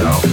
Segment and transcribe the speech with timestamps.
[0.00, 0.29] yourself.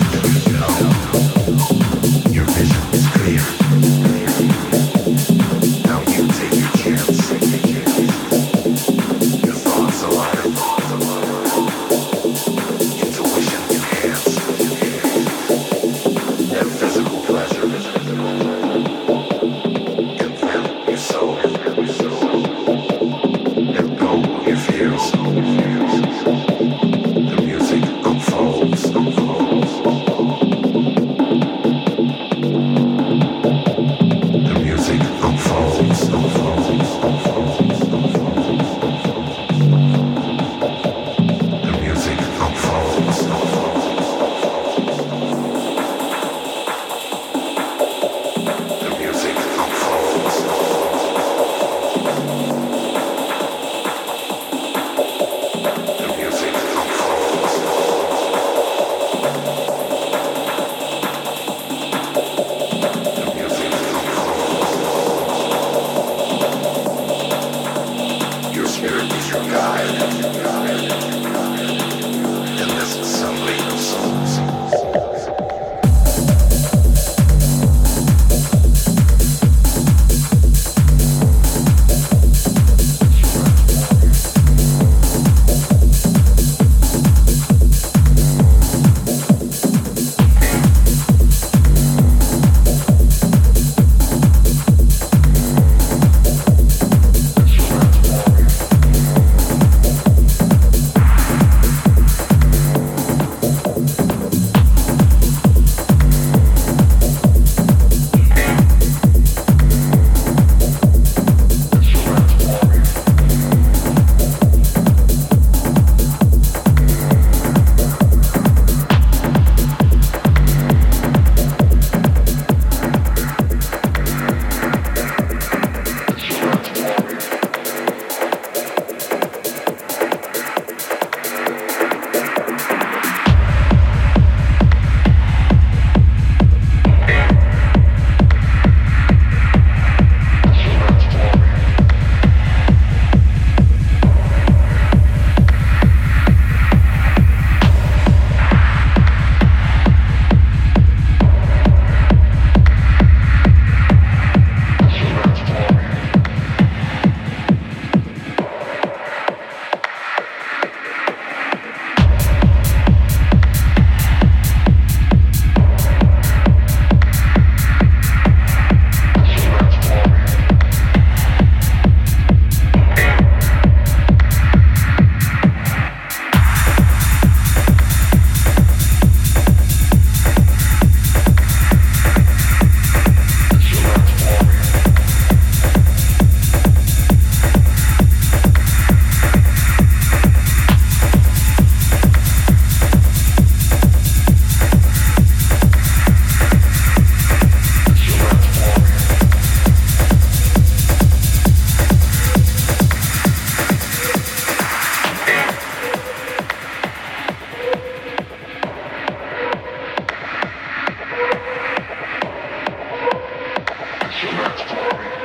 [214.24, 215.17] Let's